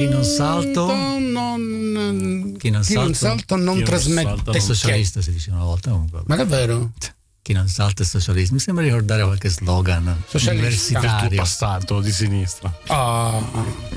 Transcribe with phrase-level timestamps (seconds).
[0.00, 4.28] Chi non salto non, chi non chi non salto, salto non chi non trasmette.
[4.28, 6.22] salta è non- socialista si dice una volta comunque.
[6.24, 6.92] Ma davvero?
[7.42, 8.54] Chi non salta è socialista.
[8.54, 10.50] Mi sembra ricordare qualche slogan Socialista.
[10.52, 11.36] universitario.
[11.36, 12.74] passato di sinistra.
[12.86, 13.42] Ah,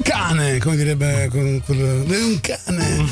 [0.01, 3.05] cane, come direbbe con- quello- è un cane.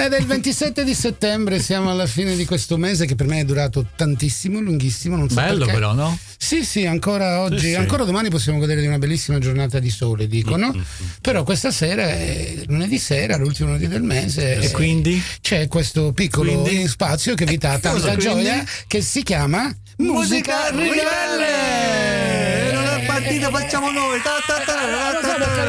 [0.00, 3.40] Ed è il 27 di settembre, siamo alla fine di questo mese che per me
[3.40, 5.16] è durato tantissimo, lunghissimo.
[5.16, 5.72] Non so Bello perché.
[5.72, 6.16] però, no?
[6.36, 7.74] Sì, sì, ancora oggi, Sì, sì.
[7.74, 10.72] ancora domani possiamo godere di una bellissima giornata di sole, dicono.
[11.20, 14.60] Però questa sera è lunedì sera, l'ultimo lunedì del mese.
[14.60, 15.20] E quindi?
[15.40, 16.86] c'è questo piccolo Quindi?
[16.86, 18.22] spazio che vi dà tanta quindi?
[18.22, 22.70] gioia che si chiama Musica Ribelle.
[22.72, 24.20] Non è partito, facciamo noi.
[24.22, 25.64] Ta, ta, ta, Eh, ta, ta, ta.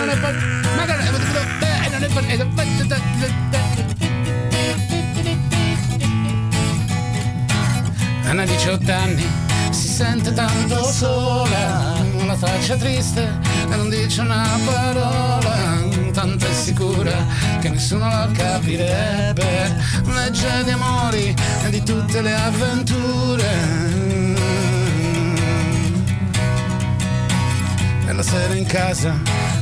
[0.76, 1.00] ma non
[2.30, 3.59] è- eh,
[8.30, 9.28] Anna 18 anni
[9.72, 13.28] si sente tanto sola, una faccia triste
[13.68, 17.12] e non dice una parola, tanto è sicura
[17.60, 21.36] che nessuno la capirebbe, legge di amori
[21.66, 23.50] e di tutte le avventure.
[28.06, 29.20] E la sera in casa,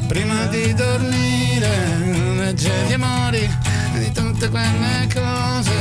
[0.07, 1.69] prima di dormire,
[2.37, 3.49] legge di amori
[3.95, 5.71] e di tutte quelle cose.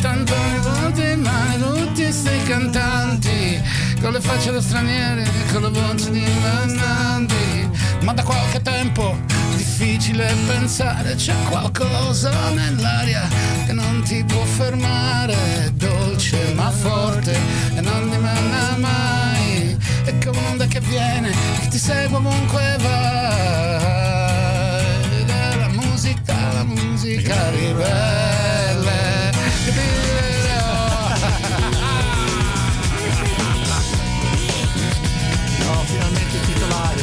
[0.00, 3.62] Tanto tutti, ma tutti sti cantanti,
[4.00, 7.70] con le facce da stranieri, con la voce di mandanti.
[8.02, 9.16] Ma da qualche tempo
[9.56, 13.28] difficile pensare, c'è qualcosa nell'aria
[13.66, 17.38] che non ti può fermare, dolce ma forte
[17.74, 19.39] e non dimanda mai.
[20.02, 23.98] È come un'onda che viene, che ti segue ovunque vai.
[25.58, 29.30] La musica, la musica ribelle.
[29.64, 29.80] che ti
[35.64, 37.02] No, finalmente il titolare.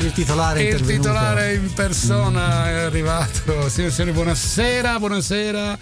[0.00, 3.68] Il titolare è Il titolare in persona è arrivato.
[3.68, 5.78] Signore e buonasera, buonasera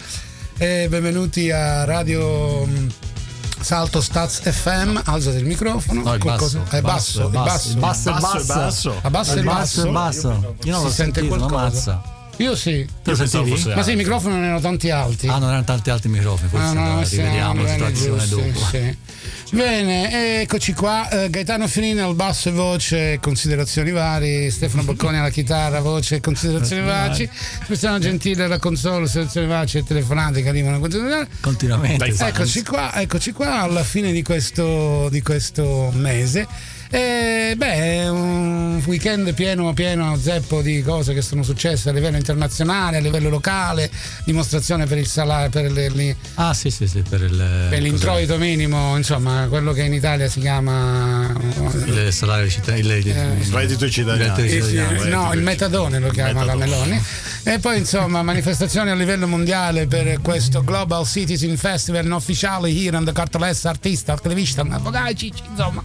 [0.57, 3.04] e benvenuti a Radio
[3.65, 4.99] Salto Staz FM.
[5.05, 6.03] Alzate il microfono.
[6.03, 6.63] No, è basso.
[6.69, 7.69] È basso, è basso.
[7.71, 8.37] Il basso è Basso basso.
[8.37, 8.99] è basso.
[9.01, 10.29] Abbasso il Il basso basso.
[10.29, 10.55] è basso.
[10.65, 12.01] Io non Si l'ho sente qualcosa?
[12.37, 12.87] Io sì.
[13.03, 13.49] Lo sentivi?
[13.49, 15.27] fosse- Ma sì, i microfoni non erano tanti alti.
[15.27, 18.35] Ah, non erano tanti altri microfoni, forse Ah, no, allora sì, rivediamo la situazione giusto,
[18.35, 18.65] dopo.
[18.69, 18.97] sì.
[19.55, 21.07] Bene, eccoci qua.
[21.07, 24.51] eh, Gaetano Finini al basso e voce, considerazioni vari.
[24.51, 27.29] Stefano Bocconi alla chitarra, voce e considerazioni vaci.
[27.63, 30.77] Cristiano Gentile alla console, considerazioni vaci e telefonate che arrivano.
[31.39, 32.13] Continuamente.
[32.13, 32.27] Dai.
[32.27, 36.45] Eccoci qua, eccoci qua alla fine di questo, di questo mese.
[36.89, 37.73] E, beh,
[38.03, 42.99] è un weekend pieno, pieno zeppo di cose che sono successe a livello internazionale, a
[42.99, 43.89] livello locale,
[44.23, 48.37] dimostrazione per il salario, per, le- le- Ah, sì, sì, sì, per il per l'introito
[48.37, 51.33] minimo, insomma, quello che in Italia si chiama
[51.85, 54.23] il salario il- Eh, Reddito cittadino.
[54.25, 56.55] il reddito eh, eh, no, il metadone lo chiama la.
[56.55, 57.01] Meloni.
[57.47, 62.95] E poi insomma manifestazioni a livello mondiale per questo Global Citizen Festival non ufficiale here
[62.97, 65.83] on the cartolessa artista, television, avvocati, insomma.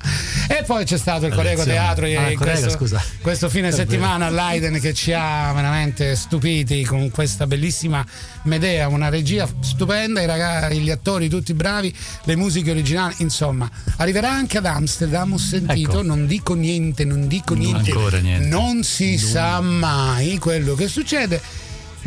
[0.49, 1.79] E poi c'è stato il Corrego Elezioni.
[1.79, 7.47] Teatro Ah, Corrego, questo, questo fine settimana all'Aiden che ci ha veramente stupiti con questa
[7.47, 8.05] bellissima
[8.45, 13.71] Medea, una regia stupenda, i ragazzi, gli attori tutti bravi, le musiche originali, insomma.
[13.99, 16.03] Arriverà anche ad Amsterdam, ho sentito, Ecco.
[16.03, 18.21] non dico niente, non dico Non niente.
[18.21, 18.47] niente.
[18.49, 21.41] Non si sa mai quello che succede.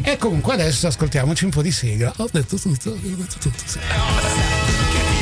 [0.02, 2.12] E comunque adesso ascoltiamoci un po' di sigla.
[2.18, 5.13] Ho detto tutto, ho detto tutto.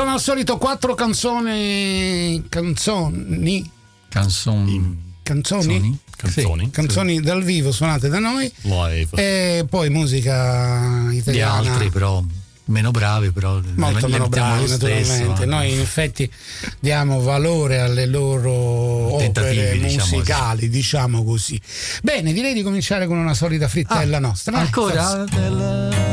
[0.00, 3.70] Come al solito quattro canzoni canzoni
[4.08, 4.98] Canzoni.
[5.22, 6.64] canzoni Canzoni.
[6.64, 9.08] Sì, canzoni dal vivo suonate da noi Live.
[9.12, 12.24] e poi musica Di italiana altri, però
[12.64, 15.46] meno bravi, però molto meno bravi stesso, naturalmente eh.
[15.46, 16.32] noi in effetti
[16.78, 21.60] diamo valore alle loro Tentativi, opere diciamo musicali diciamo così
[22.02, 25.02] bene direi di cominciare con una solita frittella Ah, nostra Ancora?
[25.28, 26.09] forza.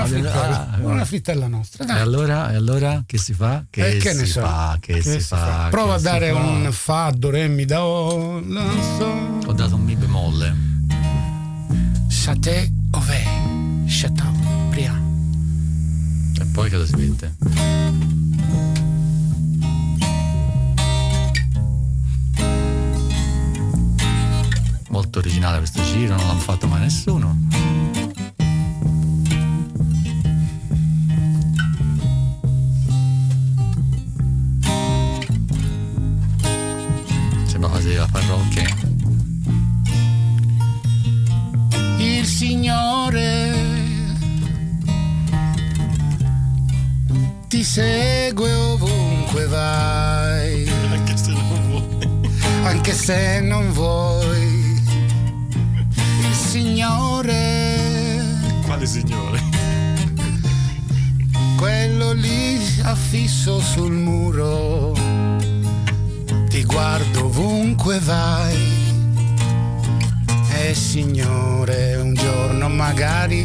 [0.00, 3.64] Una frittella, Ah, una frittella nostra E allora, e allora che si fa?
[3.68, 4.40] Che, Eh, che si ne so.
[4.40, 4.76] fa?
[4.80, 5.36] Che, Che si, si fa?
[5.36, 5.68] fa?
[5.70, 6.38] Prova a dare fa?
[6.38, 8.64] un fa, do, re, mi, do, la,
[8.98, 9.06] so.
[9.46, 10.68] Ho dato un mi bemolle.
[12.08, 13.22] Chate, ove,
[13.86, 15.08] Chateaubriand.
[16.40, 17.36] E poi cosa si mette?
[24.90, 27.36] Molto originale questo giro, non l'hanno fatto mai nessuno.
[37.80, 38.68] Sembra quasi la parrocchia.
[41.98, 43.54] Il Signore
[47.48, 50.68] ti segue ovunque vai.
[50.90, 51.82] Anche se non vuoi.
[52.64, 54.82] Anche se non vuoi.
[56.20, 57.78] Il Signore.
[58.64, 59.40] Quale Signore?
[61.56, 64.89] Quello lì affisso sul muro.
[67.90, 68.56] Ovunque vai.
[70.62, 73.44] E Signore, un giorno magari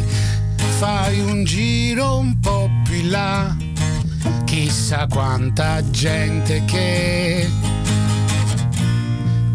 [0.78, 3.56] fai un giro un po' più là
[4.44, 7.48] chissà quanta gente che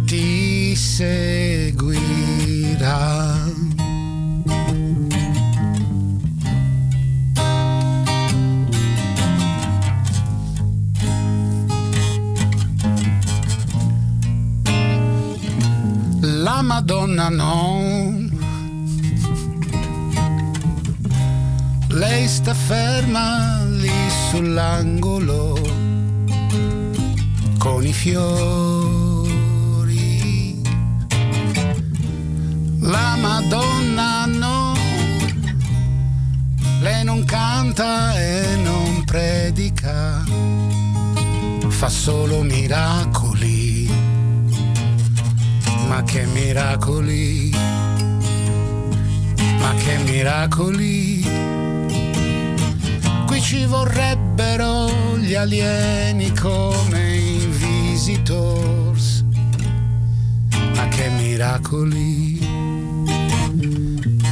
[0.05, 1.91] ti seguirà.
[16.61, 18.29] Madonna no.
[21.89, 23.91] Lei sta ferma lì
[24.29, 25.59] sull'angolo
[27.57, 29.01] con i fiori.
[32.79, 34.73] La Madonna no,
[36.81, 40.23] lei non canta e non predica,
[41.67, 43.30] fa solo miracoli.
[46.01, 47.51] Ma che miracoli,
[49.59, 51.23] ma che miracoli
[53.27, 59.23] qui ci vorrebbero gli alieni come in Visitors.
[60.73, 62.39] Ma che miracoli,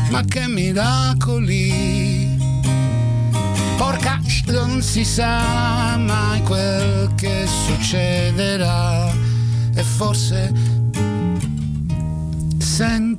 [0.09, 2.35] ma che miracoli.
[3.77, 9.11] Porca, non si sa mai quel che succederà
[9.75, 10.68] e forse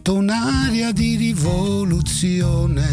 [0.01, 2.89] sento un'aria di rivoluzione.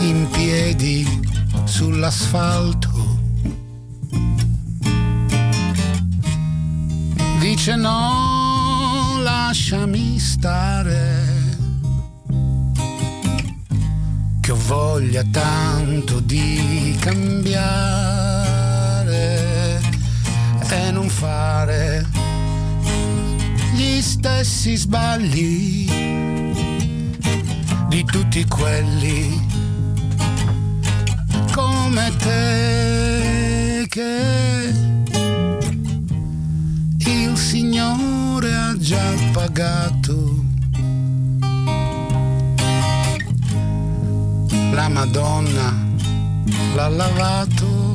[0.00, 1.20] In piedi
[1.64, 2.92] sull'asfalto.
[7.40, 11.32] Dice no, lasciami stare.
[14.40, 18.52] Che ho voglia tanto di cambiare
[20.68, 22.13] e non fare
[23.84, 25.90] gli stessi sbagli
[27.88, 29.46] di tutti quelli
[31.52, 34.72] come te che
[36.98, 40.42] il Signore ha già pagato.
[44.72, 45.72] La Madonna
[46.74, 47.93] l'ha lavato.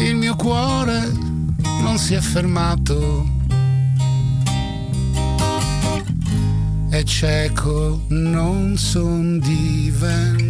[0.00, 1.12] Il mio cuore
[1.82, 3.28] non si è fermato.
[6.90, 10.40] E cieco non son diventato.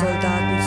[0.00, 0.57] Ah!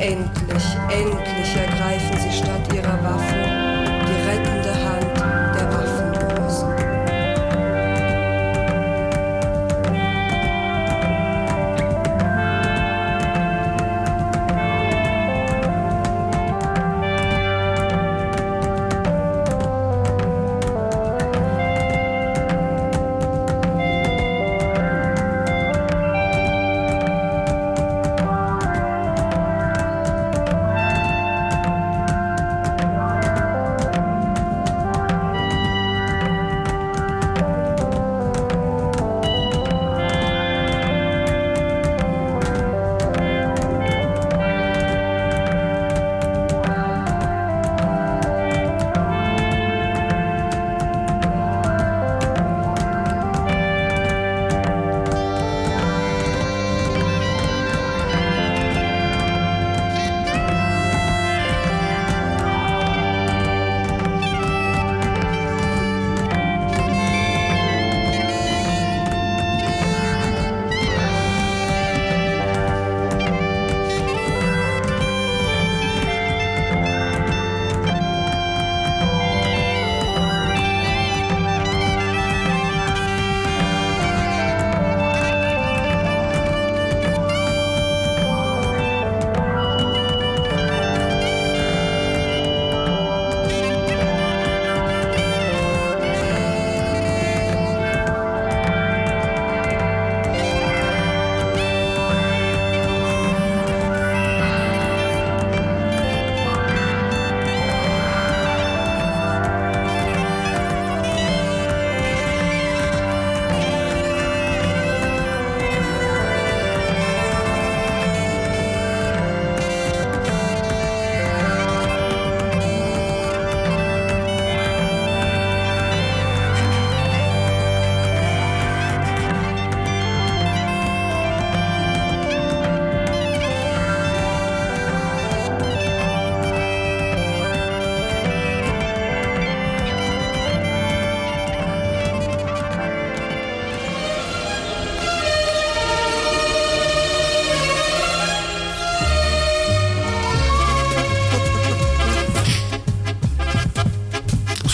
[0.00, 3.39] Endlich, endlich ergreifen sie statt ihrer Waffen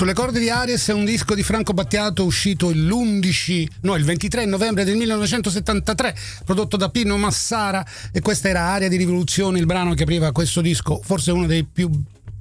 [0.06, 4.44] Sulle corde di Aries è un disco di Franco Battiato uscito l'11, no, il 23
[4.44, 9.94] novembre del 1973, prodotto da Pino Massara e questa era Aria di rivoluzione, il brano
[9.94, 11.90] che apriva questo disco, forse uno dei più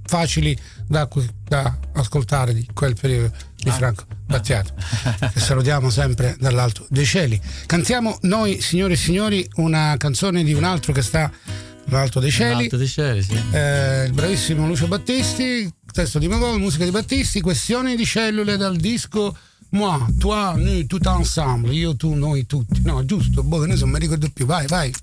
[0.03, 0.55] facili
[0.85, 1.09] da,
[1.43, 4.71] da ascoltare di quel periodo di Franco Battiato,
[5.33, 7.41] che salutiamo sempre dall'alto dei cieli.
[7.65, 11.31] Cantiamo noi, signore e signori, una canzone di un altro che sta
[11.89, 13.39] L'Alto dei Cieli, L'Alto dei Cieli sì.
[13.51, 18.75] eh, il bravissimo Lucio Battisti, testo di Mogol, musica di Battisti, questioni di cellule dal
[18.75, 19.33] disco
[19.69, 22.81] Moi, toi, nous, tout ensemble, io, tu, noi, tutti.
[22.83, 24.93] No, giusto, boh, che ne so, non mi ricordo più, vai, vai.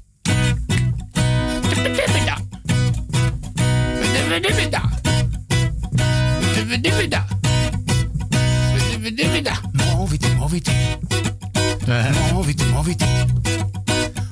[9.73, 10.71] Muoviti, muoviti,
[11.87, 13.05] Eh, muoviti, muoviti,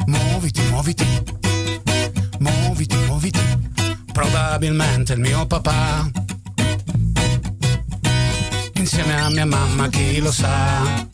[0.07, 1.07] muoviti, muoviti,
[2.39, 3.41] muoviti, muoviti.
[4.13, 6.11] Probabilmente il mio papà,
[8.81, 11.07] insieme a mia mamma, chi lo sa,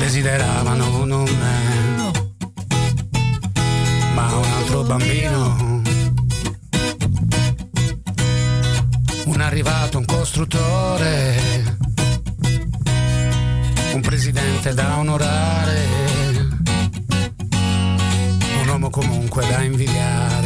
[0.00, 2.12] desideravano non me,
[4.14, 5.82] ma un altro bambino.
[9.26, 11.76] Un arrivato, un costruttore,
[13.94, 15.84] un presidente da onorare,
[18.60, 20.45] un uomo comunque da invidiare,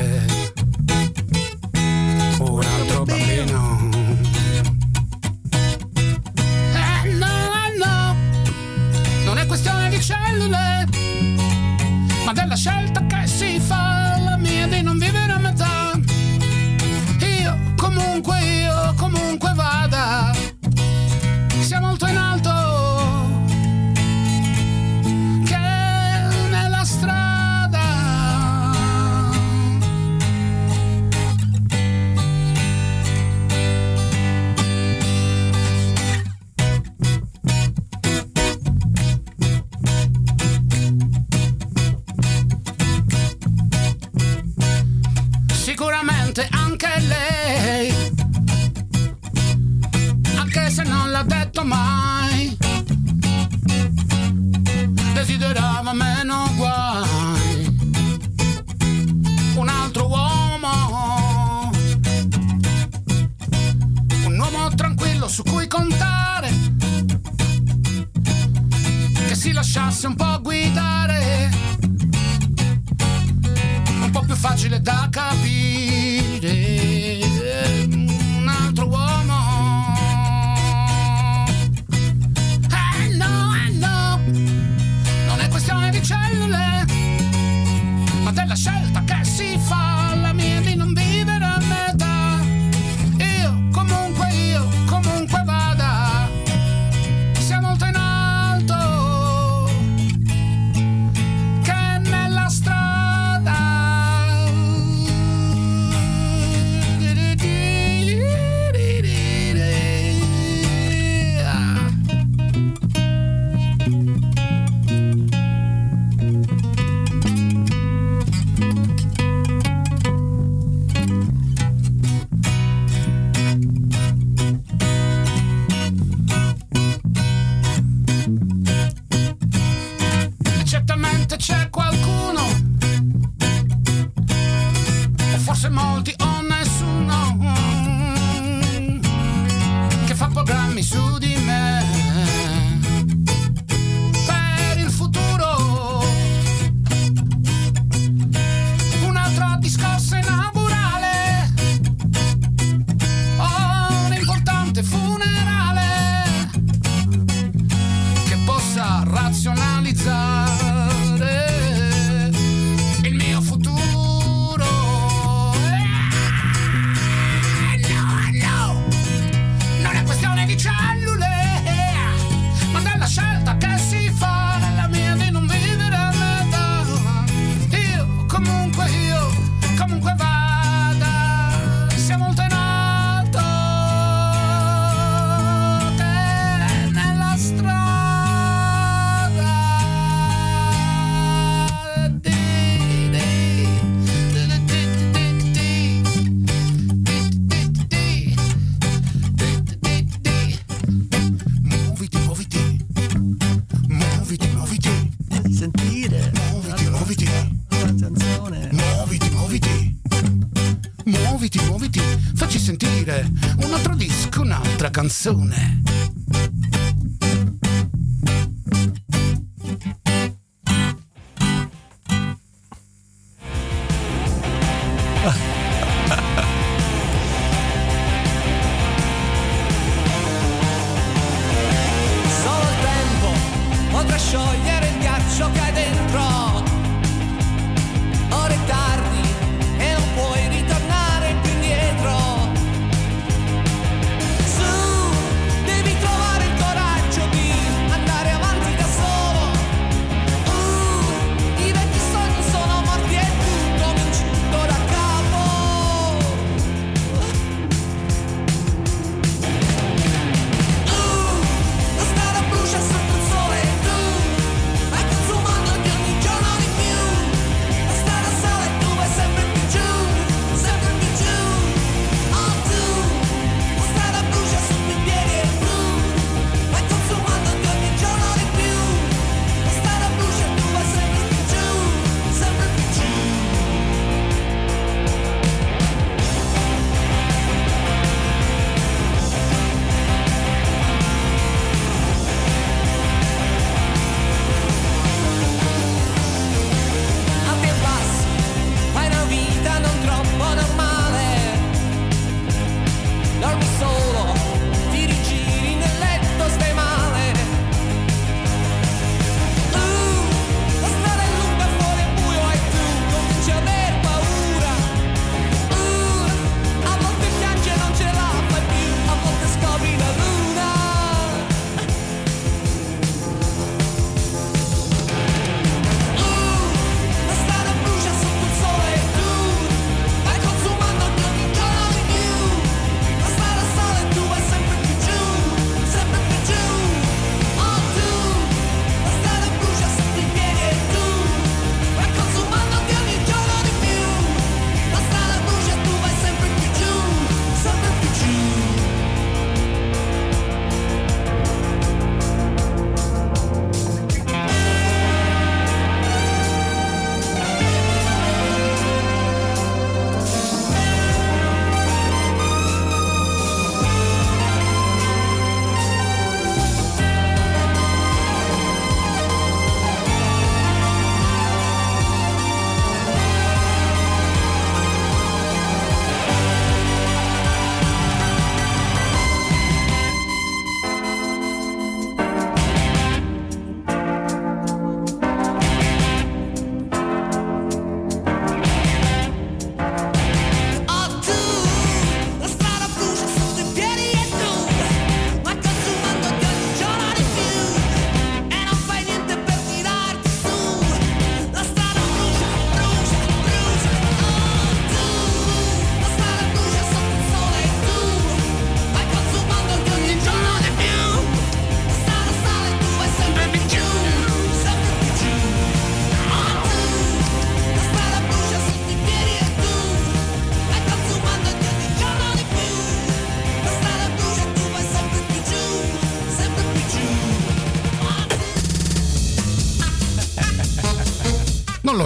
[215.20, 215.69] soon.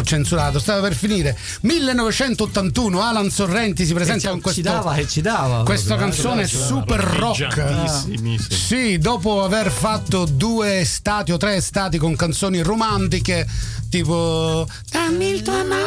[0.04, 1.36] Censurato, stava per finire.
[1.62, 4.60] 1981, Alan Sorrenti si presenta con questo.
[4.60, 5.64] Ci dava e ci dava.
[5.64, 6.10] Questa proprio, eh.
[6.10, 7.54] canzone super rock.
[7.54, 8.54] Brillantissimissimi.
[8.54, 13.46] Sì, dopo aver fatto due estati o tre estati con canzoni romantiche,
[13.88, 15.83] tipo Dammi il tuo amore.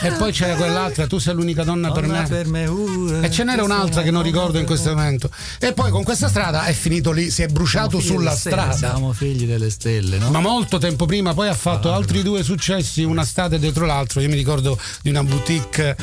[0.00, 2.28] E poi c'era quell'altra, tu sei l'unica donna per Donna me.
[2.28, 3.20] per me ora.
[3.20, 5.28] E ce n'era un'altra che non ricordo in questo momento.
[5.58, 8.76] E poi con questa strada è finito lì, si è bruciato sulla delle stelle, strada.
[8.76, 10.30] Siamo figli delle stelle, no?
[10.30, 14.20] Ma molto tempo prima poi ha fatto altri due successi, una estate dietro l'altro.
[14.20, 15.96] Io mi ricordo di una boutique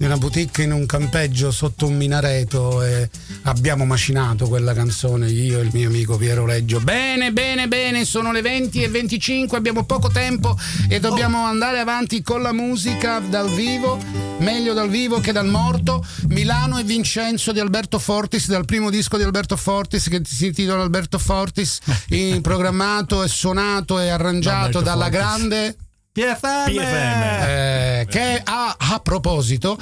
[0.00, 3.10] di una boutique in un campeggio sotto un minareto e
[3.42, 6.80] abbiamo macinato quella canzone io e il mio amico Piero Reggio.
[6.80, 10.56] Bene, bene, bene, sono le 20 e 25, abbiamo poco tempo
[10.88, 13.98] e dobbiamo andare avanti con la musica dal vivo,
[14.38, 16.02] meglio dal vivo che dal morto.
[16.28, 20.80] Milano e Vincenzo di Alberto Fortis, dal primo disco di Alberto Fortis che si intitola
[20.80, 21.78] Alberto Fortis,
[22.40, 25.18] programmato e suonato e arrangiato Alberto dalla Fortis.
[25.18, 25.76] grande
[26.12, 26.64] PFM!
[26.66, 27.22] PFM.
[27.46, 29.78] eh, che a, a proposito,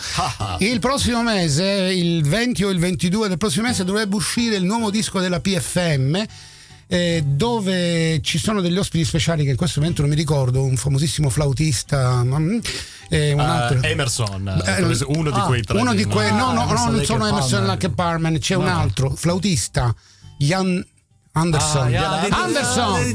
[0.58, 4.90] il prossimo mese, il 20 o il 22 del prossimo mese, dovrebbe uscire il nuovo
[4.90, 6.22] disco della PFM.
[6.90, 10.76] eh, dove ci sono degli ospiti speciali che in questo momento non mi ricordo, un
[10.76, 12.58] famosissimo flautista, mm,
[13.10, 13.82] e un altro.
[13.82, 15.78] Eh, Emerson, Eh, uno di ah, quei tre.
[15.78, 16.08] uno di no?
[16.08, 17.66] quei, no, no, no, non sono Emerson.
[17.66, 19.94] Lake e Parman, c'è un altro flautista,
[20.38, 20.82] Jan
[21.38, 21.86] Anderson.
[21.86, 23.14] Ah, Jan- Anderson.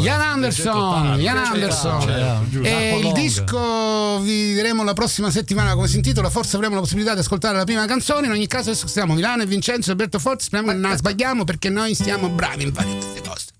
[0.00, 2.00] Jan Anderson, Jan Anderson.
[2.02, 2.68] Certo, giusto.
[2.68, 6.80] E Marco il disco vi diremo la prossima settimana come si intitola, forse avremo la
[6.80, 8.26] possibilità di ascoltare la prima canzone.
[8.26, 11.44] In ogni caso adesso stiamo Milano e Vincenzo e Alberto Forti, speriamo che non sbagliamo
[11.44, 13.52] perché noi siamo bravi in fare queste cose.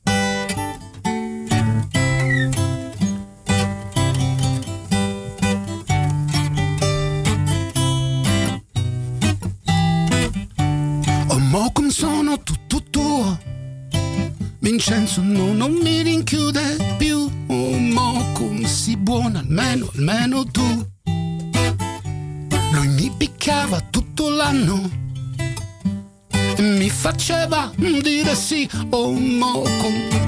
[11.29, 12.64] Oh, mo come sono tutto tuo.
[14.75, 17.31] Vincenzo no, non mi rinchiude più.
[17.47, 20.91] Oh, mo come si buona, almeno, almeno tu.
[22.73, 24.91] Lui mi picchiava tutto l'anno.
[26.59, 28.69] Mi faceva dire sì.
[28.91, 29.63] Oh, mo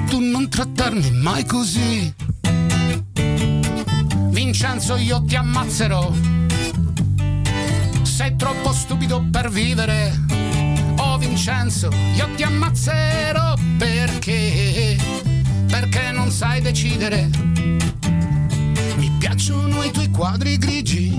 [0.07, 2.13] tu non trattarmi mai così.
[4.29, 6.09] Vincenzo, io ti ammazzerò.
[8.01, 10.36] Sei troppo stupido per vivere.
[11.37, 14.97] Vincenzo, io ti ammazzerò perché?
[15.67, 17.29] Perché non sai decidere.
[18.95, 21.15] Mi piacciono i tuoi quadri grigi,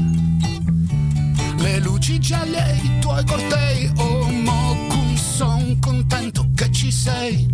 [1.58, 3.92] le luci gialle, i tuoi cortei.
[3.98, 7.48] Oh Mocum, son contento che ci sei.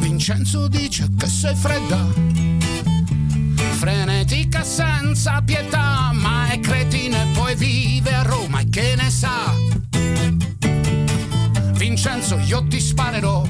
[0.00, 2.08] Vincenzo dice che sei fredda
[3.78, 9.79] frenetica senza pietà, ma è cretina e poi vive a Roma e che ne sa?
[11.80, 13.42] Vincenzo, io ti sparerò.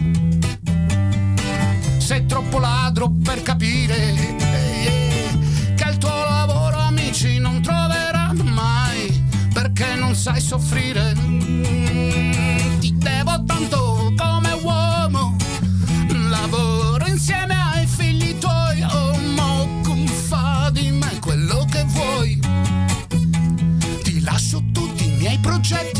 [1.98, 9.20] Sei troppo ladro per capire eh, che il tuo lavoro amici non troverà mai
[9.52, 11.12] perché non sai soffrire.
[12.78, 15.36] Ti devo tanto come uomo
[16.28, 22.38] lavoro insieme ai figli tuoi oh mo fa di me quello che vuoi
[24.04, 25.99] ti lascio tutti i miei progetti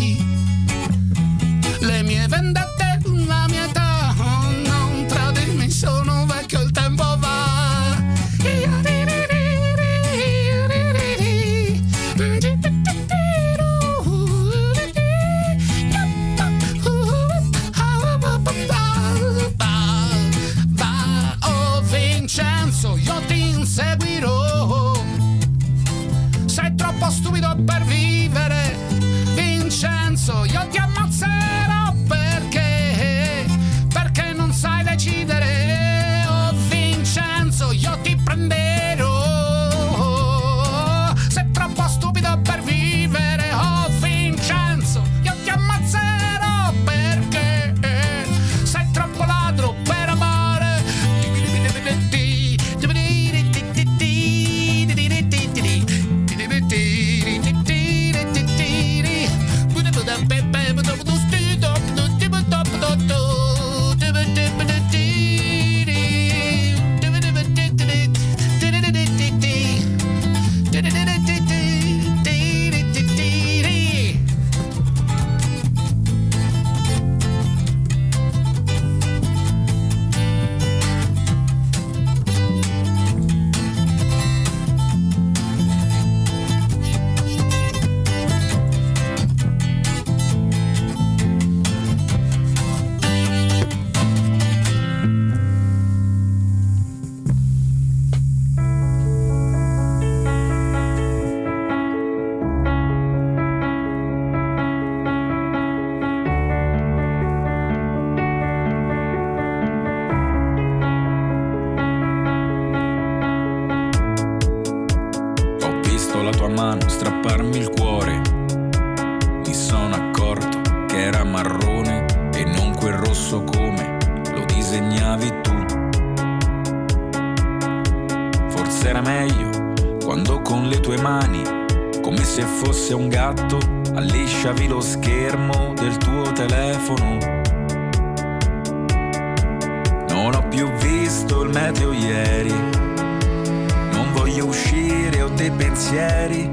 [145.90, 146.52] pensieri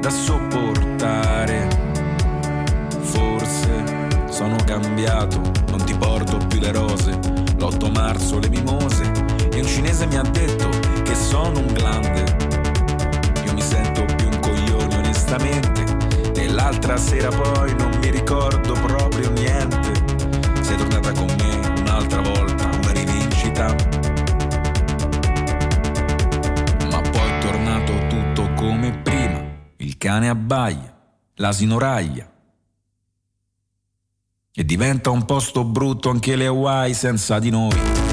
[0.00, 1.68] da sopportare.
[3.00, 3.84] Forse
[4.30, 7.10] sono cambiato, non ti porto più le rose.
[7.58, 9.02] L'8 marzo le mimose
[9.52, 10.68] e un cinese mi ha detto
[11.02, 12.24] che sono un grande.
[13.44, 15.84] Io mi sento più un coglione onestamente.
[16.34, 19.92] E l'altra sera poi non mi ricordo proprio niente.
[20.62, 23.94] Sei tornata con me un'altra volta, una rivincita
[28.64, 29.44] come prima,
[29.76, 30.98] il cane abbaia,
[31.34, 32.26] l'asino raglia.
[34.54, 38.03] E diventa un posto brutto anche le Hawaii senza di noi.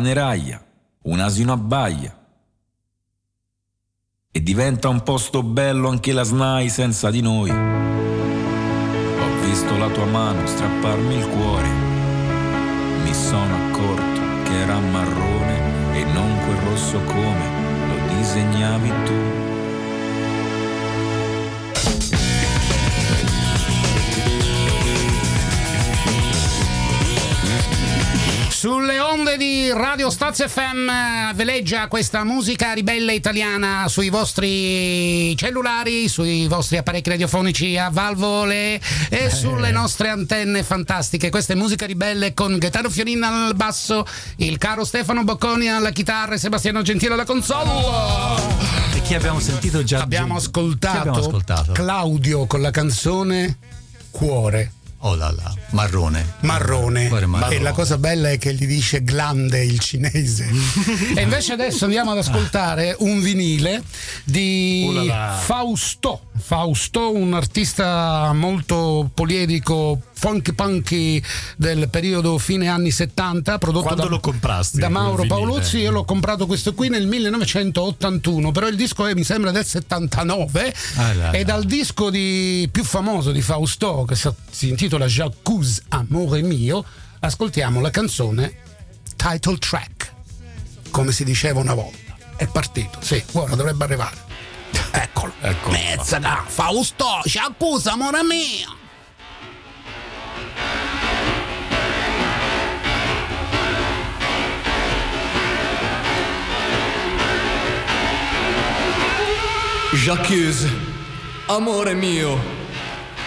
[0.00, 0.64] Cane raglia,
[1.02, 2.16] un asino abbaia.
[4.32, 7.50] E diventa un posto bello anche la SNAI senza di noi.
[7.50, 11.68] Ho visto la tua mano strapparmi il cuore.
[13.02, 17.44] Mi sono accorto che era marrone e non quel rosso come
[17.88, 19.49] lo disegnavi tu.
[29.30, 36.78] Onde di Radio Stazio FM veleggia questa musica ribelle italiana sui vostri cellulari, sui vostri
[36.78, 39.30] apparecchi radiofonici a valvole e eh.
[39.30, 41.30] sulle nostre antenne fantastiche.
[41.30, 44.04] Questa è musica ribelle con Gaetano Fiorin al basso,
[44.36, 47.70] il caro Stefano Bocconi alla chitarra e Sebastiano Gentile alla console.
[48.94, 50.00] E chi abbiamo sentito già?
[50.00, 53.58] Abbiamo ascoltato, abbiamo ascoltato Claudio con la canzone
[54.10, 54.72] Cuore.
[55.02, 56.34] Oh là là, marrone.
[56.40, 57.08] Marrone.
[57.08, 57.54] marrone.
[57.54, 60.46] E la cosa bella è che gli dice glande il cinese.
[61.16, 63.82] e invece adesso andiamo ad ascoltare un vinile
[64.24, 66.24] di oh Fausto.
[66.36, 71.22] Fausto, un artista molto poliedico funky punky
[71.56, 76.04] del periodo fine anni 70 prodotto Quando da, lo comprasti, da Mauro Paolozzi io l'ho
[76.04, 81.30] comprato questo qui nel 1981 però il disco è mi sembra del 79 ah, là,
[81.30, 86.84] e dal disco di, più famoso di Fausto che si intitola Jacques Amore mio
[87.20, 88.56] ascoltiamo la canzone
[89.16, 90.12] title track
[90.90, 94.28] come si diceva una volta è partito sì ora dovrebbe arrivare
[94.92, 95.32] Eccolo.
[95.40, 95.72] Eccolo.
[95.72, 96.44] Mezzaga.
[96.46, 98.79] Fausto, ci accusa, amore mio.
[110.02, 110.66] Jacques,
[111.46, 112.40] amore mio,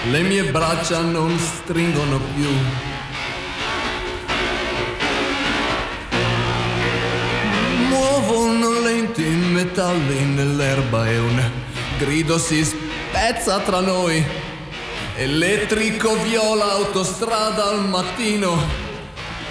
[0.10, 2.50] le mie braccia non stringono più.
[7.90, 11.52] Muovono lenti metalli nell'erba e un
[12.00, 14.26] grido si spezza tra noi.
[15.16, 18.58] Elettrico viola autostrada al mattino.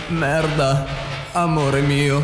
[0.08, 0.84] Merda,
[1.30, 2.20] amore mio.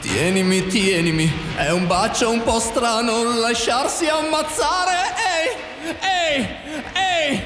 [0.00, 5.12] Tienimi, tienimi, è un bacio un po' strano lasciarsi ammazzare.
[5.40, 6.48] Ehi, ehi,
[6.92, 7.42] ehi,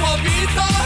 [0.00, 0.85] 我比他。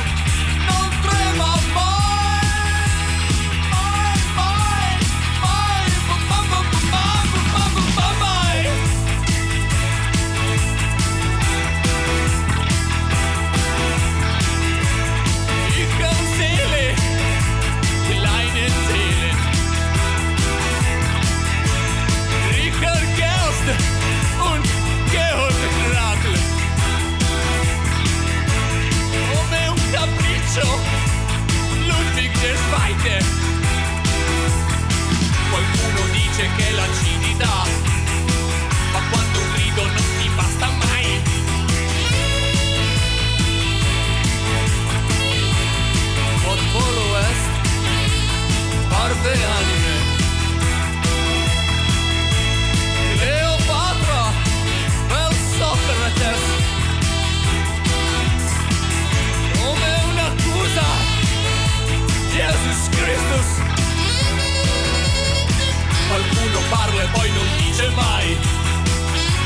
[67.13, 68.37] Poi non dice mai,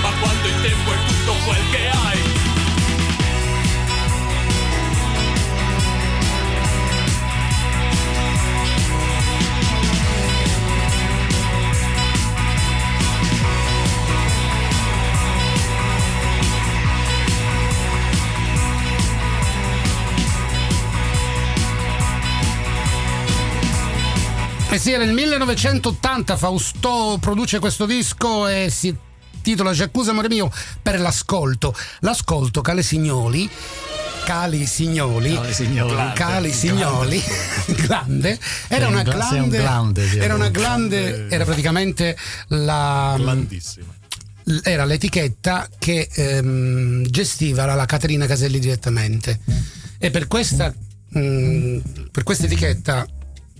[0.03, 2.24] ma quando il tempo è tutto quel che hai.
[24.75, 28.93] Eh sì, nel 1980 Fausto produce questo disco e si
[29.41, 30.51] titola Giaccusa amore mio
[30.83, 31.73] per l'ascolto.
[32.01, 33.49] L'ascolto Cale Signoli
[34.25, 36.13] Cali Signoli, Cali Signoli.
[36.15, 37.23] Cali Signoli,
[37.87, 42.17] glande, era una glande, glande, sì, era una glande, era praticamente
[42.49, 43.95] la, Grandissima.
[44.65, 49.39] era l'etichetta che ehm, gestiva la, la Caterina Caselli direttamente
[49.99, 50.75] e per questa,
[51.11, 51.79] mh,
[52.11, 53.07] per questa etichetta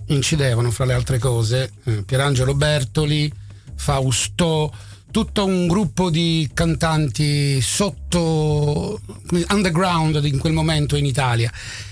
[0.07, 3.31] incidevano fra le altre cose eh, Pierangelo Bertoli,
[3.75, 4.73] Fausto,
[5.11, 8.99] tutto un gruppo di cantanti sotto
[9.49, 11.49] underground in quel momento in Italia.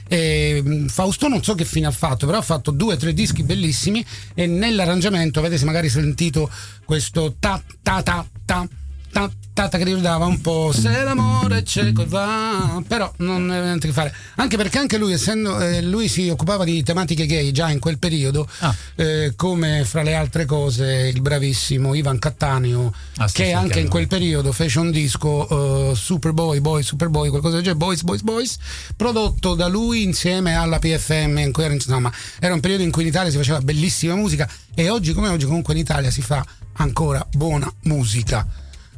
[0.07, 3.13] E, mh, Fausto non so che fine ha fatto, però ha fatto due o tre
[3.13, 6.49] dischi bellissimi e nell'arrangiamento avete magari sentito
[6.83, 8.67] questo ta ta ta ta
[9.13, 13.47] ta ta, ta che ricordava un po' se l'amore è cieco e va però non
[13.51, 14.11] aveva niente che fare.
[14.37, 17.99] Anche perché anche lui essendo eh, lui si occupava di tematiche gay già in quel
[17.99, 18.75] periodo Ah.
[18.95, 24.07] eh, come fra le altre cose il bravissimo Ivan Cattaneo Ah, che anche in quel
[24.07, 28.57] periodo fece un disco eh, Superboy Boy Superboy qualcosa del genere Boys Boys Boys
[28.95, 33.03] prodotto da lui insieme alla PFM in cui era, insomma era un periodo in cui
[33.03, 36.43] in Italia si faceva bellissima musica e oggi come oggi comunque in Italia si fa
[36.77, 38.47] ancora buona musica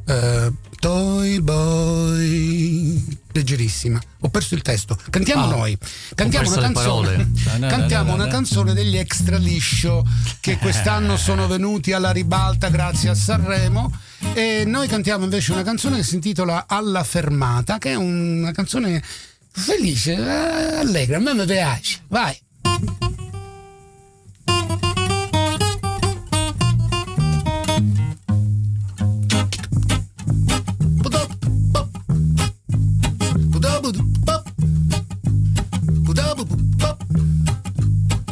[0.06, 3.04] eh, Toy Boy.
[3.32, 4.00] Leggerissima.
[4.20, 4.98] Ho perso il testo.
[5.10, 5.76] Cantiamo Ah, noi.
[6.14, 7.32] Cantiamo una canzone.
[7.60, 10.04] cantiamo una canzone degli extra liscio
[10.40, 13.92] che quest'anno sono venuti alla ribalta grazie a Sanremo.
[14.34, 19.02] E noi cantiamo invece una canzone che si intitola Alla fermata che è una canzone
[19.50, 21.16] felice eh, allegra.
[21.16, 22.00] A me mi piace.
[22.08, 22.38] Vai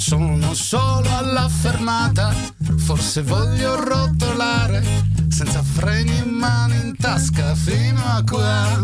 [0.07, 2.31] Sono solo alla fermata,
[2.77, 4.85] forse voglio rotolare,
[5.29, 8.83] senza freni in mano in tasca fino a qua.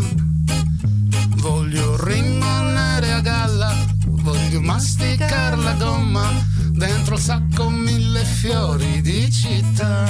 [1.35, 3.71] Voglio rimanere a galla,
[4.03, 6.27] voglio masticare la gomma,
[6.71, 10.07] dentro il sacco mille fiori di città.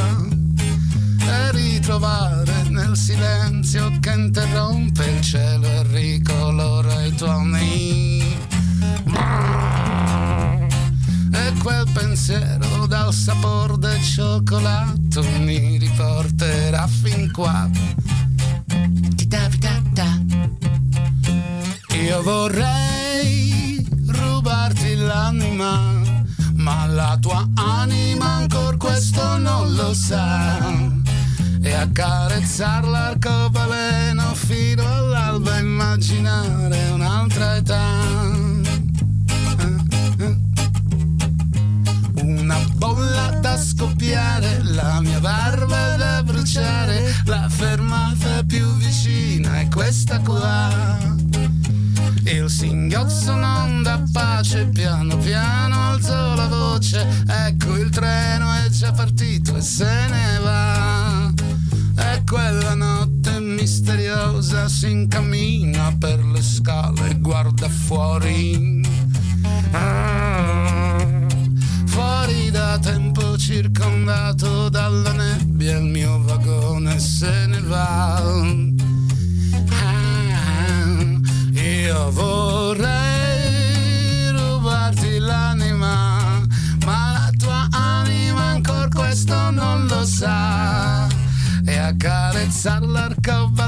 [1.27, 8.01] E ritrovare nel silenzio che interrompe il cielo e ricolora i tuoni.
[11.33, 17.69] E quel pensiero dal sapore del cioccolato mi riporterà fin qua.
[22.01, 26.01] Io vorrei rubarti l'anima,
[26.55, 30.57] ma la tua anima ancora questo non lo sa.
[31.61, 38.50] E accarezzarla l'arcobaleno fino all'alba, immaginare un'altra età.
[43.51, 50.99] Da scoppiare, la mia barba da bruciare, la fermata più vicina è questa qua.
[52.23, 58.93] Il singhiozzo non dà pace, piano piano alzo la voce, ecco il treno è già
[58.93, 61.29] partito e se ne va.
[61.97, 68.79] E quella notte misteriosa si incammina per le scale e guarda fuori.
[69.71, 71.05] Ah,
[71.85, 73.10] fuori da tempo
[73.41, 78.17] circondato dalla nebbia il mio vagone se ne va.
[79.67, 80.29] Ah,
[81.51, 83.49] io vorrei
[84.29, 86.45] rubarti l'anima,
[86.85, 91.07] ma la tua anima ancora questo non lo sa.
[91.65, 93.60] E accarezzar l'arcobaleno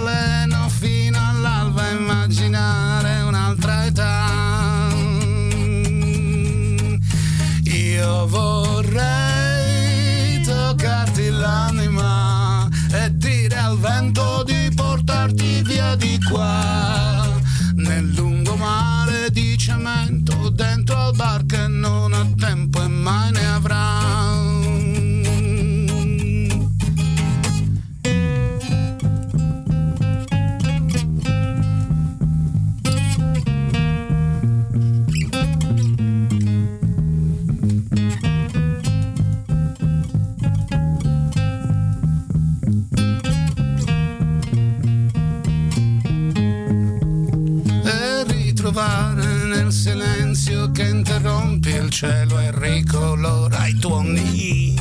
[52.04, 54.76] cielo e ricolora i tuoni.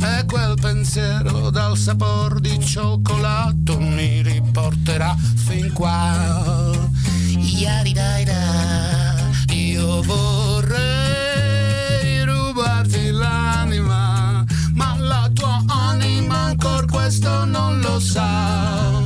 [0.00, 6.70] E quel pensiero dal sapore di cioccolato mi riporterà fin qua.
[7.36, 9.14] Yaridaida,
[9.52, 10.64] io vorrei
[12.24, 14.42] rubarti l'anima,
[14.72, 19.02] ma la tua anima ancora questo non lo sa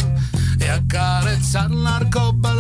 [0.59, 2.52] e accarezzar l'arcobaleno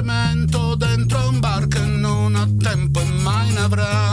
[0.00, 4.09] cemento dentro un bar che non ha tempo e mai ne avrà.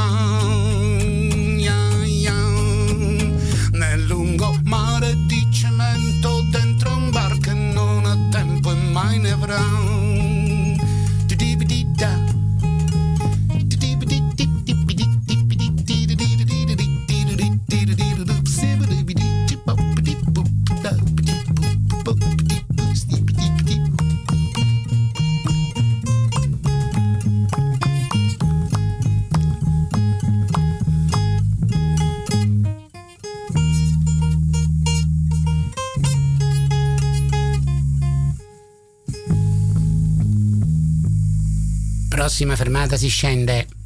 [42.37, 43.76] Prossima fermata si scende.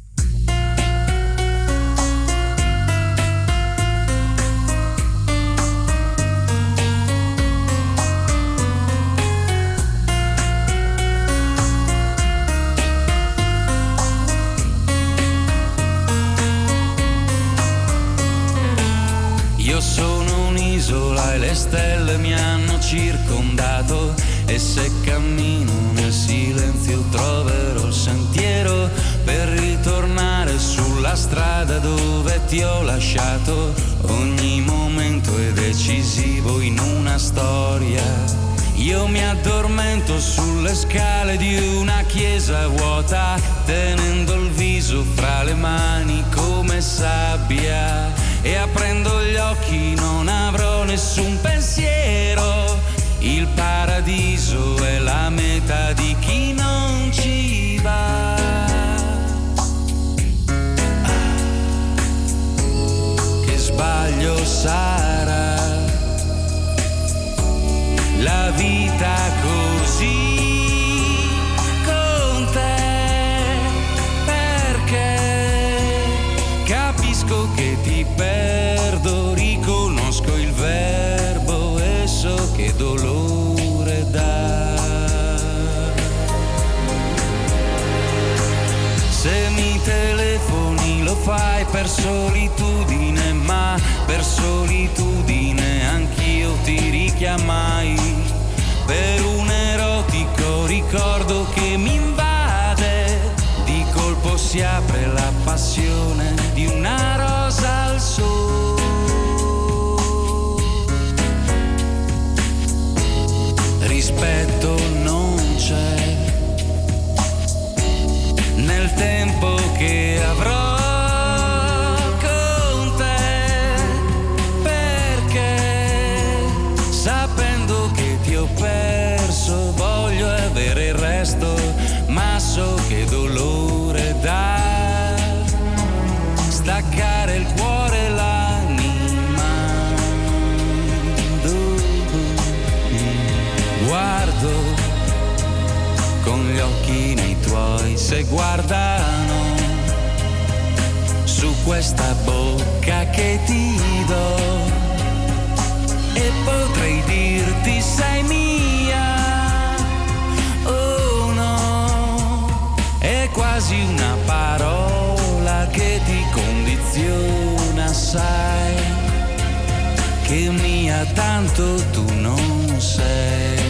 [171.14, 173.60] Tanto tu non sei.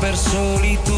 [0.00, 0.89] Per solitudine,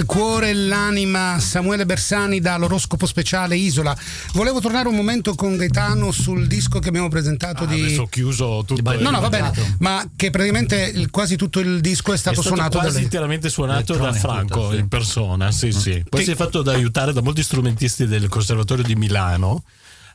[0.00, 3.94] il cuore e l'anima, Samuele Bersani dall'oroscopo speciale Isola.
[4.32, 7.82] Volevo tornare un momento con Gaetano sul disco che abbiamo presentato Ah, di...
[7.82, 8.98] Adesso ho chiuso tutto.
[8.98, 12.40] No, no, va bene, ma che praticamente il- quasi tutto il disco è È stato,
[12.40, 13.04] stato suonato da quasi lei.
[13.04, 14.78] interamente suonato da Franco tutta, sì.
[14.80, 16.02] in persona, sì, sì.
[16.08, 19.62] Poi Che- si è fatto da aiutare da molti strumentisti del Conservatorio di Milano.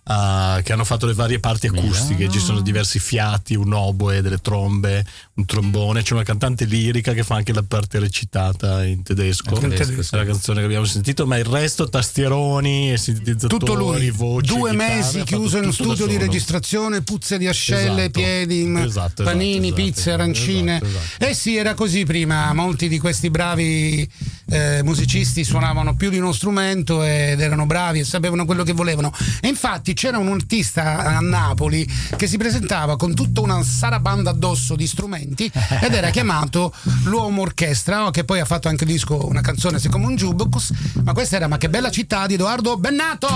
[0.07, 4.37] ah, che hanno fatto le varie parti acustiche, ci sono diversi fiati, un oboe, delle
[4.37, 5.03] trombe,
[5.37, 9.69] un trombone, c'è una cantante lirica che fa anche la parte recitata in tedesco, in
[9.69, 14.11] tedesco, è la canzone che abbiamo sentito, ma il resto tastieroni e sintetizzatori, Tutto lui,
[14.11, 18.09] voci, due chitarre, mesi chiuso in studio di registrazione, puzze di ascelle, Esatto.
[18.11, 20.81] piedi, Esatto, esatto, panini, esatto, pizze, esatto, arancine.
[20.81, 21.25] esatto.
[21.25, 24.09] Eh sì, era così prima, molti di questi bravi
[24.47, 29.11] eh, musicisti suonavano più di uno strumento ed erano bravi e sapevano quello che volevano.
[29.41, 34.77] E infatti c'era un artista a Napoli che si presentava con tutta una sarabanda addosso
[34.77, 36.73] di strumenti ed era chiamato
[37.05, 40.71] l'uomo orchestra, che poi ha fatto anche disco, una canzone se come un jukebox,
[41.03, 43.27] ma questa era Ma che bella città di Edoardo Bennato!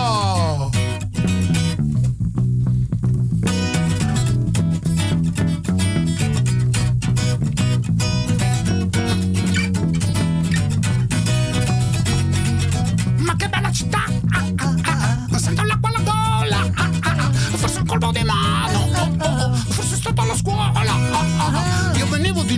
[13.17, 14.03] Ma che bella città!
[14.31, 15.39] Ah, ah, ah, ah.
[15.39, 16.69] Sento l'acqua alla gola!
[16.75, 17.31] Ah,
[17.79, 18.79] un colpo di mano!
[18.79, 19.55] Oh, oh, oh.
[19.55, 20.71] Forse è stato alla scuola!
[20.73, 21.78] Ah, ah, ah.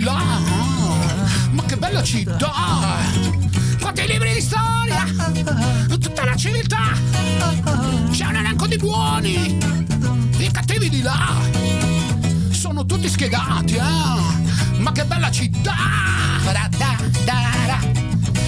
[0.02, 0.16] Là!
[0.16, 2.50] Ah, Ma che bella città!
[3.80, 5.04] Quanti libri di storia!
[5.88, 6.92] Tutta la civiltà!
[8.10, 9.58] C'è un elenco di buoni!
[10.38, 11.34] I cattivi di là!
[12.50, 14.78] Sono tutti spiegati, eh!
[14.78, 15.74] Ma che bella città!
[16.46, 17.78] Ra-da-da-ra.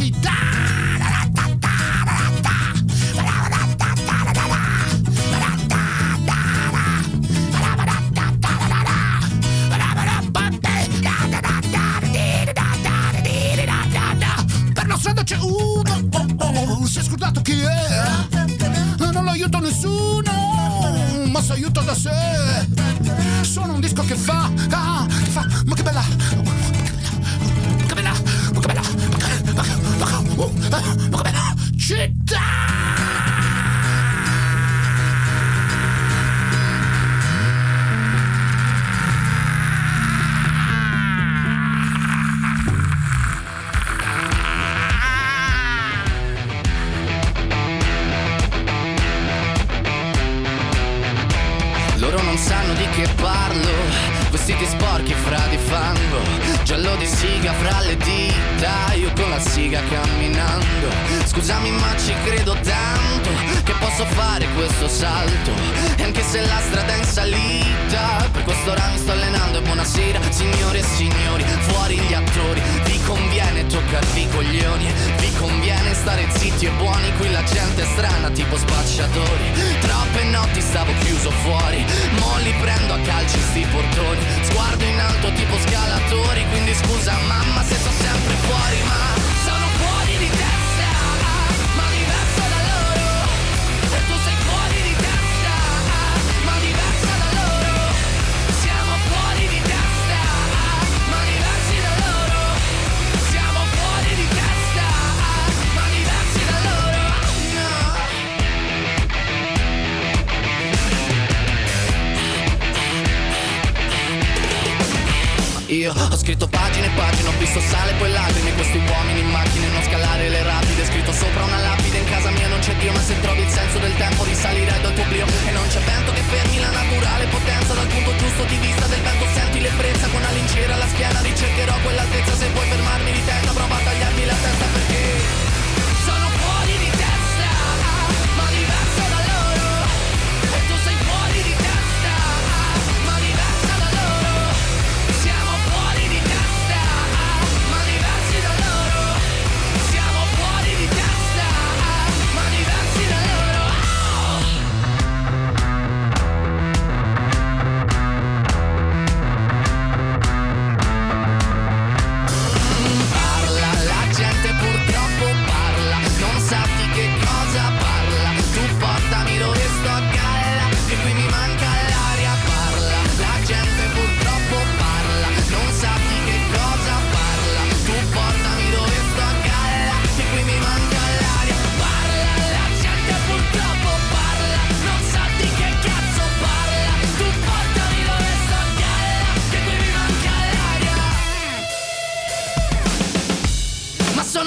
[0.00, 0.79] Ma che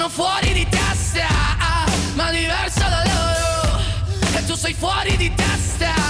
[0.04, 3.80] sono fuori di testa, ah, ah, ma diverso da loro.
[4.36, 6.03] E tu sei fuori di testa.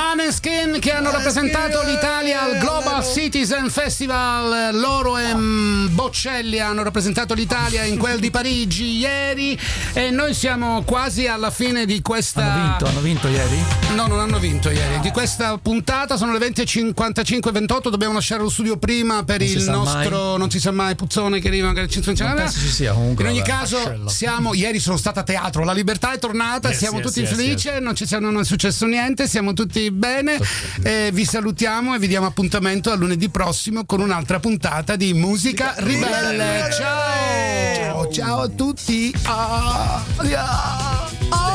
[0.00, 4.74] Maneskin che hanno rappresentato l'Italia al Global Citizen Festival.
[4.74, 9.58] Loro e mm, Boccelli hanno rappresentato l'Italia in quel di Parigi ieri
[9.92, 12.40] e noi siamo quasi alla fine di questa.
[12.40, 13.62] Hanno vinto, hanno vinto ieri?
[13.94, 15.00] No, non hanno vinto ieri.
[15.00, 17.90] Di questa puntata sono le 20.55 28.
[17.90, 20.30] Dobbiamo lasciare lo studio prima per non il nostro.
[20.30, 20.38] Mai.
[20.38, 23.24] Non si sa mai Puzzone che arriva magari ci sia comunque.
[23.24, 24.08] In ogni vabbè, caso, fascello.
[24.08, 24.54] siamo.
[24.54, 25.62] Ieri sono stata a teatro.
[25.62, 26.70] La libertà è tornata.
[26.70, 27.70] Yes, siamo yes, tutti yes, felici.
[27.80, 29.28] Non, ci, non è successo niente.
[29.28, 30.38] Siamo tutti stai bene.
[30.82, 35.74] Eh, vi salutiamo e vi diamo appuntamento a lunedì prossimo con un'altra puntata di Musica
[35.78, 36.70] Ribelle.
[36.72, 37.74] Ciao!
[37.74, 39.12] Ciao, ciao a tutti!
[39.24, 41.50] Ah, ah, ah.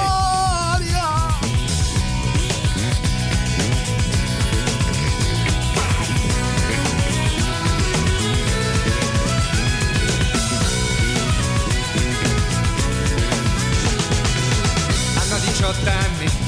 [15.87, 16.44] anni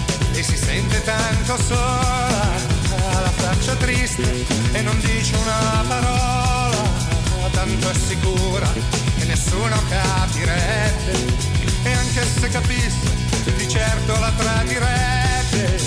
[1.08, 2.52] tanto sola,
[3.14, 6.78] ha la faccia triste e non dice una parola,
[7.52, 8.70] tanto è sicura
[9.18, 11.14] che nessuno capirebbe,
[11.84, 13.08] e anche se capisse
[13.56, 15.80] di certo la tradirebbe,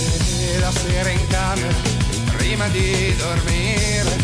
[0.55, 1.75] e la sera in camera,
[2.39, 4.17] prima di dormire,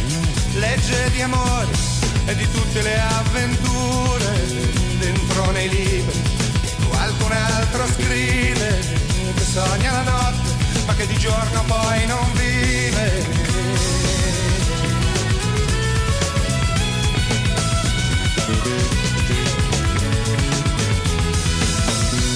[0.55, 1.69] legge di amore
[2.25, 4.47] e di tutte le avventure,
[4.99, 6.23] dentro nei libri,
[6.89, 8.79] qualcun altro scrive,
[9.35, 10.56] che sogna la notte
[10.87, 13.25] ma che di giorno poi non vive.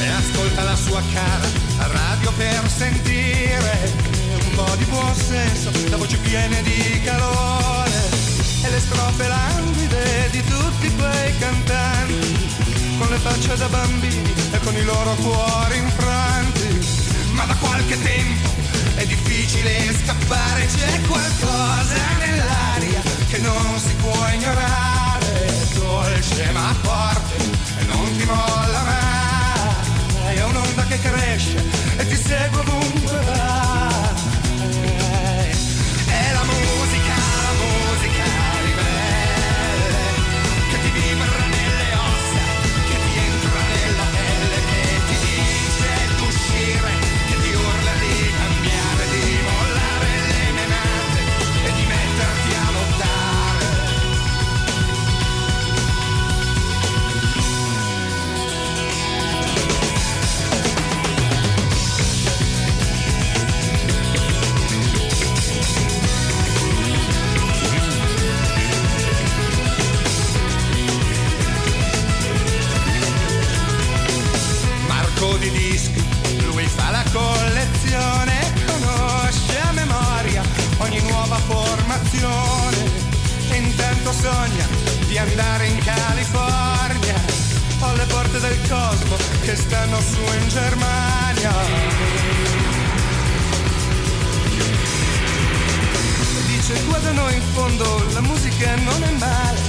[0.01, 3.93] E ascolta la sua cara radio per sentire
[4.35, 7.91] un po' di buon senso, la voce piena di calore
[8.63, 12.55] e le strofe languide di tutti quei cantanti
[12.99, 17.00] con le facce da bambini e con i loro cuori infranti
[17.41, 18.51] ma da qualche tempo
[18.97, 27.37] è difficile scappare, c'è qualcosa nell'aria che non si può ignorare, dolce ma forte
[27.79, 31.65] e non ti molla mai, è un'onda che cresce
[31.97, 33.50] e ti segue ovunque.
[84.51, 84.67] Sogna
[85.07, 87.15] di andare in California
[87.81, 91.53] o alle porte del cosmo che stanno su in Germania.
[96.47, 99.61] Dice qua da noi in fondo la musica non è male,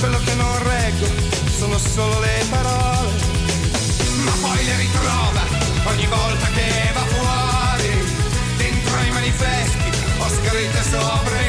[0.00, 1.06] quello che non reggo
[1.56, 3.30] sono solo le parole
[4.24, 5.42] ma poi le ritrova
[5.84, 8.20] ogni volta che va fuori.
[8.56, 11.42] Dentro i manifesti ho scritte sopra